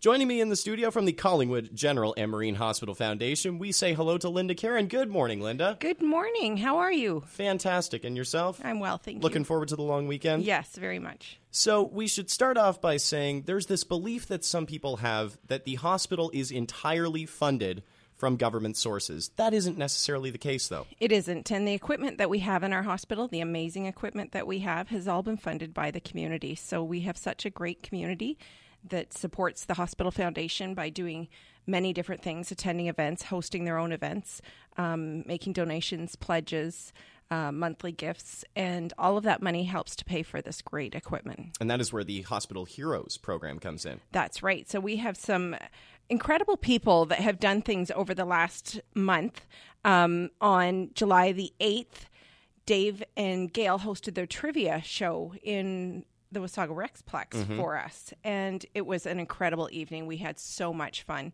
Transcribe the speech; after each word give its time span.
Joining 0.00 0.28
me 0.28 0.40
in 0.40 0.48
the 0.48 0.56
studio 0.56 0.90
from 0.90 1.04
the 1.04 1.12
Collingwood 1.12 1.76
General 1.76 2.14
and 2.16 2.30
Marine 2.30 2.54
Hospital 2.54 2.94
Foundation, 2.94 3.58
we 3.58 3.70
say 3.70 3.92
hello 3.92 4.16
to 4.16 4.30
Linda 4.30 4.54
Caron. 4.54 4.86
Good 4.86 5.10
morning, 5.10 5.42
Linda. 5.42 5.76
Good 5.78 6.00
morning. 6.00 6.56
How 6.56 6.78
are 6.78 6.90
you? 6.90 7.22
Fantastic. 7.26 8.02
And 8.02 8.16
yourself? 8.16 8.62
I'm 8.64 8.80
well, 8.80 8.96
thank 8.96 9.16
Looking 9.16 9.20
you. 9.20 9.22
Looking 9.24 9.44
forward 9.44 9.68
to 9.68 9.76
the 9.76 9.82
long 9.82 10.06
weekend? 10.06 10.44
Yes, 10.44 10.74
very 10.74 10.98
much. 10.98 11.38
So, 11.50 11.82
we 11.82 12.06
should 12.08 12.30
start 12.30 12.56
off 12.56 12.80
by 12.80 12.96
saying 12.96 13.42
there's 13.42 13.66
this 13.66 13.84
belief 13.84 14.26
that 14.28 14.42
some 14.42 14.64
people 14.64 14.96
have 14.96 15.36
that 15.48 15.66
the 15.66 15.74
hospital 15.74 16.30
is 16.32 16.50
entirely 16.50 17.26
funded 17.26 17.82
from 18.16 18.36
government 18.36 18.78
sources. 18.78 19.30
That 19.36 19.52
isn't 19.52 19.76
necessarily 19.76 20.30
the 20.30 20.38
case, 20.38 20.68
though. 20.68 20.86
It 20.98 21.12
isn't. 21.12 21.52
And 21.52 21.68
the 21.68 21.74
equipment 21.74 22.16
that 22.16 22.30
we 22.30 22.38
have 22.38 22.62
in 22.62 22.72
our 22.72 22.84
hospital, 22.84 23.28
the 23.28 23.40
amazing 23.40 23.84
equipment 23.84 24.32
that 24.32 24.46
we 24.46 24.60
have, 24.60 24.88
has 24.88 25.06
all 25.06 25.22
been 25.22 25.36
funded 25.36 25.74
by 25.74 25.90
the 25.90 26.00
community. 26.00 26.54
So 26.54 26.82
we 26.82 27.00
have 27.00 27.18
such 27.18 27.44
a 27.44 27.50
great 27.50 27.82
community 27.82 28.38
that 28.88 29.12
supports 29.12 29.64
the 29.64 29.74
Hospital 29.74 30.10
Foundation 30.10 30.74
by 30.74 30.88
doing 30.88 31.28
many 31.66 31.92
different 31.92 32.22
things 32.22 32.50
attending 32.50 32.88
events, 32.88 33.24
hosting 33.24 33.64
their 33.64 33.78
own 33.78 33.92
events, 33.92 34.40
um, 34.76 35.24
making 35.26 35.52
donations, 35.52 36.16
pledges. 36.16 36.92
Uh, 37.32 37.52
monthly 37.52 37.92
gifts, 37.92 38.44
and 38.56 38.92
all 38.98 39.16
of 39.16 39.22
that 39.22 39.40
money 39.40 39.62
helps 39.62 39.94
to 39.94 40.04
pay 40.04 40.20
for 40.20 40.42
this 40.42 40.60
great 40.60 40.96
equipment. 40.96 41.56
And 41.60 41.70
that 41.70 41.80
is 41.80 41.92
where 41.92 42.02
the 42.02 42.22
Hospital 42.22 42.64
Heroes 42.64 43.18
program 43.18 43.60
comes 43.60 43.86
in. 43.86 44.00
That's 44.10 44.42
right. 44.42 44.68
So 44.68 44.80
we 44.80 44.96
have 44.96 45.16
some 45.16 45.54
incredible 46.08 46.56
people 46.56 47.06
that 47.06 47.20
have 47.20 47.38
done 47.38 47.62
things 47.62 47.90
over 47.92 48.14
the 48.14 48.24
last 48.24 48.80
month. 48.94 49.46
Um, 49.84 50.30
on 50.40 50.90
July 50.92 51.30
the 51.30 51.52
8th, 51.60 52.08
Dave 52.66 53.02
and 53.16 53.50
Gail 53.52 53.78
hosted 53.78 54.14
their 54.14 54.26
trivia 54.26 54.82
show 54.82 55.34
in 55.42 56.04
the 56.32 56.40
Wasaga 56.40 56.70
Recplex 56.70 57.56
for 57.56 57.76
us. 57.76 58.12
And 58.24 58.64
it 58.74 58.86
was 58.86 59.06
an 59.06 59.18
incredible 59.18 59.68
evening. 59.72 60.06
We 60.06 60.18
had 60.18 60.38
so 60.38 60.72
much 60.72 61.02
fun. 61.02 61.32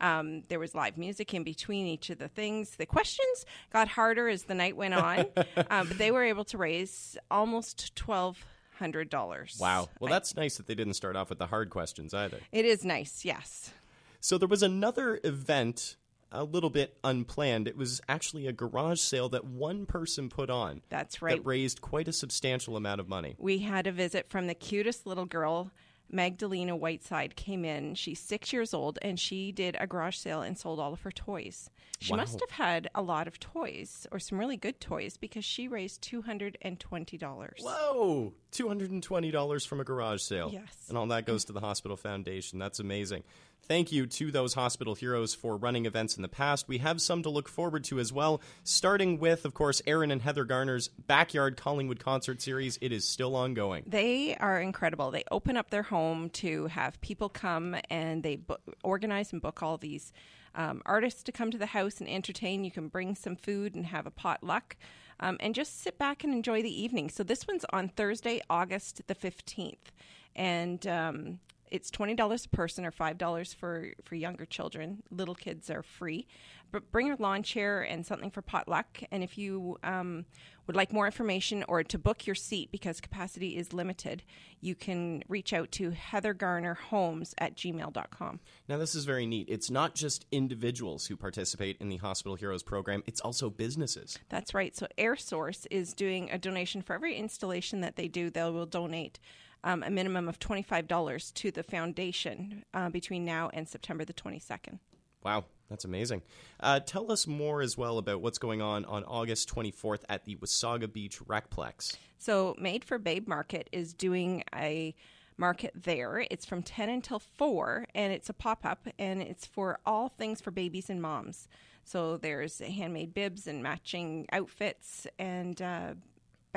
Um, 0.00 0.42
there 0.48 0.58
was 0.58 0.74
live 0.74 0.98
music 0.98 1.32
in 1.32 1.42
between 1.42 1.86
each 1.86 2.10
of 2.10 2.18
the 2.18 2.28
things. 2.28 2.76
The 2.76 2.86
questions 2.86 3.46
got 3.72 3.88
harder 3.88 4.28
as 4.28 4.44
the 4.44 4.54
night 4.54 4.76
went 4.76 4.94
on, 4.94 5.26
um, 5.70 5.88
but 5.88 5.98
they 5.98 6.10
were 6.10 6.22
able 6.22 6.44
to 6.44 6.58
raise 6.58 7.16
almost 7.30 7.96
twelve 7.96 8.44
hundred 8.78 9.08
dollars. 9.08 9.56
Wow. 9.58 9.88
Well, 9.98 10.10
that's 10.10 10.36
nice 10.36 10.58
that 10.58 10.66
they 10.66 10.74
didn't 10.74 10.94
start 10.94 11.16
off 11.16 11.30
with 11.30 11.38
the 11.38 11.46
hard 11.46 11.70
questions 11.70 12.12
either. 12.12 12.40
It 12.52 12.66
is 12.66 12.84
nice, 12.84 13.24
yes. 13.24 13.72
So 14.20 14.36
there 14.38 14.48
was 14.48 14.62
another 14.62 15.18
event 15.24 15.96
a 16.32 16.44
little 16.44 16.70
bit 16.70 16.96
unplanned. 17.04 17.68
It 17.68 17.76
was 17.76 18.00
actually 18.08 18.46
a 18.46 18.52
garage 18.52 19.00
sale 19.00 19.28
that 19.30 19.44
one 19.44 19.86
person 19.86 20.28
put 20.28 20.50
on. 20.50 20.82
That's 20.88 21.22
right. 21.22 21.36
That 21.36 21.46
raised 21.46 21.80
quite 21.80 22.08
a 22.08 22.12
substantial 22.12 22.76
amount 22.76 23.00
of 23.00 23.08
money. 23.08 23.34
We 23.38 23.58
had 23.58 23.86
a 23.86 23.92
visit 23.92 24.28
from 24.28 24.46
the 24.46 24.54
cutest 24.54 25.06
little 25.06 25.26
girl, 25.26 25.70
Magdalena 26.10 26.76
Whiteside, 26.76 27.34
came 27.36 27.64
in. 27.64 27.94
She's 27.96 28.20
six 28.20 28.52
years 28.52 28.72
old, 28.74 28.98
and 29.02 29.18
she 29.18 29.50
did 29.52 29.76
a 29.80 29.86
garage 29.86 30.16
sale 30.16 30.40
and 30.42 30.56
sold 30.56 30.78
all 30.78 30.92
of 30.92 31.00
her 31.02 31.10
toys. 31.12 31.68
She 31.98 32.12
Wow. 32.12 32.18
must 32.18 32.38
have 32.40 32.50
had 32.50 32.88
a 32.94 33.02
lot 33.02 33.26
of 33.26 33.40
toys, 33.40 34.06
or 34.12 34.18
some 34.18 34.38
really 34.38 34.56
good 34.56 34.80
toys, 34.80 35.16
because 35.16 35.44
she 35.44 35.66
raised 35.66 36.02
two 36.02 36.22
hundred 36.22 36.58
and 36.62 36.78
twenty 36.78 37.16
dollars. 37.16 37.60
Whoa! 37.62 38.34
$220 38.52 39.66
from 39.66 39.80
a 39.80 39.84
garage 39.84 40.22
sale. 40.22 40.50
Yes. 40.52 40.86
And 40.88 40.96
all 40.96 41.06
that 41.08 41.26
goes 41.26 41.44
to 41.46 41.52
the 41.52 41.60
Hospital 41.60 41.96
Foundation. 41.96 42.58
That's 42.58 42.78
amazing. 42.80 43.22
Thank 43.62 43.90
you 43.90 44.06
to 44.06 44.30
those 44.30 44.54
hospital 44.54 44.94
heroes 44.94 45.34
for 45.34 45.56
running 45.56 45.86
events 45.86 46.14
in 46.14 46.22
the 46.22 46.28
past. 46.28 46.68
We 46.68 46.78
have 46.78 47.00
some 47.00 47.24
to 47.24 47.30
look 47.30 47.48
forward 47.48 47.82
to 47.84 47.98
as 47.98 48.12
well, 48.12 48.40
starting 48.62 49.18
with, 49.18 49.44
of 49.44 49.54
course, 49.54 49.82
Aaron 49.88 50.12
and 50.12 50.22
Heather 50.22 50.44
Garner's 50.44 50.86
Backyard 50.86 51.56
Collingwood 51.56 51.98
Concert 51.98 52.40
Series. 52.40 52.78
It 52.80 52.92
is 52.92 53.04
still 53.04 53.34
ongoing. 53.34 53.82
They 53.84 54.36
are 54.36 54.60
incredible. 54.60 55.10
They 55.10 55.24
open 55.32 55.56
up 55.56 55.70
their 55.70 55.82
home 55.82 56.30
to 56.30 56.66
have 56.68 57.00
people 57.00 57.28
come 57.28 57.74
and 57.90 58.22
they 58.22 58.36
bo- 58.36 58.58
organize 58.84 59.32
and 59.32 59.42
book 59.42 59.64
all 59.64 59.78
these 59.78 60.12
um, 60.54 60.80
artists 60.86 61.24
to 61.24 61.32
come 61.32 61.50
to 61.50 61.58
the 61.58 61.66
house 61.66 61.98
and 61.98 62.08
entertain. 62.08 62.62
You 62.62 62.70
can 62.70 62.86
bring 62.86 63.16
some 63.16 63.34
food 63.34 63.74
and 63.74 63.86
have 63.86 64.06
a 64.06 64.12
potluck 64.12 64.76
um, 65.18 65.38
and 65.40 65.56
just 65.56 65.82
sit 65.82 65.98
back 65.98 66.22
and 66.22 66.32
enjoy 66.32 66.62
the 66.62 66.82
evening. 66.82 67.10
So 67.10 67.22
this 67.22 67.48
one's 67.48 67.64
on 67.70 67.88
Thursday, 67.88 68.40
August 68.48 69.02
the 69.08 69.14
15th. 69.16 69.90
And 70.34 70.86
um, 70.86 71.40
it's 71.70 71.90
twenty 71.90 72.14
dollars 72.14 72.44
a 72.44 72.48
person 72.48 72.84
or 72.84 72.90
five 72.90 73.18
dollars 73.18 73.52
for 73.52 73.92
for 74.04 74.14
younger 74.14 74.44
children. 74.44 75.02
Little 75.10 75.34
kids 75.34 75.70
are 75.70 75.82
free, 75.82 76.26
but 76.72 76.90
bring 76.90 77.06
your 77.06 77.16
lawn 77.16 77.42
chair 77.42 77.82
and 77.82 78.04
something 78.04 78.30
for 78.30 78.42
potluck. 78.42 79.02
And 79.10 79.22
if 79.22 79.38
you 79.38 79.78
um, 79.82 80.26
would 80.66 80.76
like 80.76 80.92
more 80.92 81.06
information 81.06 81.64
or 81.68 81.82
to 81.84 81.98
book 81.98 82.26
your 82.26 82.34
seat 82.34 82.70
because 82.70 83.00
capacity 83.00 83.56
is 83.56 83.72
limited, 83.72 84.22
you 84.60 84.74
can 84.74 85.22
reach 85.28 85.52
out 85.52 85.70
to 85.72 85.90
Heather 85.90 86.34
Garner 86.34 86.74
Homes 86.74 87.34
at 87.38 87.56
gmail.com. 87.56 88.40
Now, 88.68 88.78
this 88.78 88.94
is 88.94 89.04
very 89.04 89.26
neat. 89.26 89.48
It's 89.48 89.70
not 89.70 89.94
just 89.94 90.26
individuals 90.32 91.06
who 91.06 91.16
participate 91.16 91.76
in 91.80 91.88
the 91.88 91.98
Hospital 91.98 92.36
Heroes 92.36 92.62
program, 92.62 93.02
it's 93.06 93.20
also 93.20 93.48
businesses. 93.48 94.18
That's 94.28 94.54
right. 94.54 94.76
So 94.76 94.86
Air 94.98 95.16
Source 95.16 95.66
is 95.70 95.94
doing 95.94 96.30
a 96.30 96.38
donation 96.38 96.82
for 96.82 96.94
every 96.94 97.16
installation 97.16 97.80
that 97.82 97.96
they 97.96 98.08
do. 98.08 98.30
They 98.30 98.42
will 98.42 98.66
donate 98.66 99.18
um, 99.66 99.82
a 99.82 99.90
minimum 99.90 100.28
of 100.28 100.38
twenty 100.38 100.62
five 100.62 100.88
dollars 100.88 101.30
to 101.32 101.50
the 101.50 101.62
foundation 101.62 102.64
uh, 102.72 102.88
between 102.88 103.24
now 103.24 103.50
and 103.52 103.68
September 103.68 104.04
the 104.04 104.14
twenty 104.14 104.38
second. 104.38 104.78
Wow, 105.22 105.44
that's 105.68 105.84
amazing. 105.84 106.22
Uh, 106.60 106.78
tell 106.78 107.10
us 107.10 107.26
more 107.26 107.60
as 107.60 107.76
well 107.76 107.98
about 107.98 108.20
what's 108.20 108.38
going 108.38 108.62
on 108.62 108.84
on 108.84 109.02
August 109.04 109.52
24th 109.52 110.02
at 110.08 110.24
the 110.24 110.36
Wasaga 110.36 110.92
Beach 110.92 111.18
Recplex. 111.18 111.96
So, 112.16 112.54
Made 112.60 112.84
for 112.84 112.96
Babe 112.96 113.26
Market 113.26 113.68
is 113.72 113.92
doing 113.92 114.44
a 114.54 114.94
market 115.36 115.72
there. 115.74 116.24
It's 116.30 116.46
from 116.46 116.62
10 116.62 116.88
until 116.88 117.18
4, 117.18 117.86
and 117.92 118.12
it's 118.12 118.28
a 118.28 118.32
pop 118.32 118.64
up, 118.64 118.86
and 119.00 119.20
it's 119.20 119.46
for 119.46 119.80
all 119.84 120.08
things 120.08 120.40
for 120.40 120.52
babies 120.52 120.88
and 120.88 121.02
moms. 121.02 121.48
So, 121.84 122.16
there's 122.16 122.60
handmade 122.60 123.12
bibs 123.12 123.48
and 123.48 123.64
matching 123.64 124.26
outfits, 124.30 125.08
and 125.18 125.60
uh, 125.60 125.94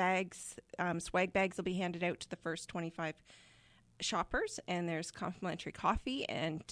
bags, 0.00 0.56
um, 0.78 0.98
swag 0.98 1.30
bags 1.30 1.58
will 1.58 1.64
be 1.64 1.74
handed 1.74 2.02
out 2.02 2.20
to 2.20 2.30
the 2.30 2.36
first 2.36 2.70
25 2.70 3.16
shoppers, 4.00 4.58
and 4.66 4.88
there's 4.88 5.10
complimentary 5.10 5.72
coffee 5.72 6.26
and 6.26 6.62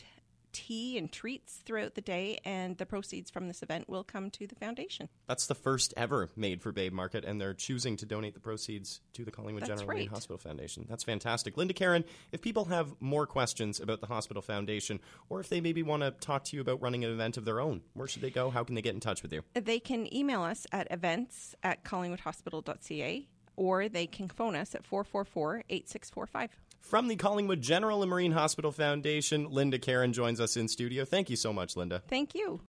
tea 0.53 0.98
and 0.98 1.10
treats 1.10 1.56
throughout 1.64 1.94
the 1.94 2.00
day, 2.00 2.38
and 2.44 2.76
the 2.78 2.86
proceeds 2.86 3.31
from 3.31 3.48
this 3.48 3.62
event 3.62 3.88
will 3.88 4.04
come 4.04 4.31
to 4.31 4.47
the 4.47 4.54
foundation. 4.54 5.09
That's 5.26 5.47
the 5.47 5.54
first 5.54 5.94
ever 5.97 6.31
made 6.36 6.62
for 6.62 6.72
Babe 6.72 6.92
Market, 6.92 7.25
and 7.25 7.41
they're 7.41 7.54
choosing 7.54 7.97
to 7.98 8.06
donate 8.06 8.34
the 8.34 8.41
proceeds 8.41 9.00
to 9.14 9.25
the 9.25 9.31
Collingwood 9.31 9.62
That's 9.62 9.81
General 9.81 9.98
right. 9.98 10.09
Hospital 10.09 10.38
Foundation. 10.38 10.86
That's 10.88 11.04
fantastic. 11.04 11.56
Linda 11.56 11.75
Caron, 11.75 12.04
if 12.32 12.41
people 12.41 12.66
have 12.66 12.94
more 13.00 13.26
questions 13.26 13.81
about 13.81 14.00
the 14.00 14.06
Hospital 14.06 14.42
Foundation, 14.42 15.00
or 15.28 15.41
if 15.41 15.48
they 15.48 15.60
maybe 15.60 15.82
want 15.82 16.03
to 16.03 16.10
talk 16.10 16.44
to 16.44 16.56
you 16.56 16.62
about 16.62 16.82
running 16.82 17.04
an 17.04 17.10
event 17.12 17.36
of 17.36 17.44
their 17.44 17.60
own, 17.60 17.82
where 17.94 18.09
should 18.09 18.22
they 18.22 18.30
go? 18.30 18.50
How 18.50 18.65
can 18.65 18.75
they 18.75 18.82
get 18.82 18.94
in 18.94 19.00
touch 19.00 19.22
with 19.22 19.32
you? 19.32 19.42
They 19.54 19.80
can 19.80 20.12
email 20.15 20.42
us 20.42 20.66
at 20.72 20.91
events 20.91 21.54
at 21.62 21.84
collingwoodhospital.ca 21.84 23.28
or 23.59 23.89
they 23.89 24.07
can 24.07 24.29
phone 24.29 24.55
us 24.55 24.75
at 24.75 24.87
444 24.87 25.65
8645. 25.69 26.51
From 26.81 27.09
the 27.09 27.17
Collingwood 27.17 27.61
General 27.61 28.03
and 28.03 28.09
Marine 28.09 28.33
Hospital 28.33 28.73
Foundation, 28.73 29.51
Linda 29.51 29.79
Caron 29.79 30.13
joins 30.13 30.41
us 30.41 30.57
in 30.57 30.69
studio. 30.69 31.05
Thank 31.05 31.29
you 31.29 31.37
so 31.37 31.53
much, 31.53 31.77
Linda. 31.77 32.03
Thank 32.09 32.35
you. 32.35 32.61